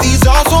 These 0.00 0.26
are 0.28 0.44
so 0.50 0.57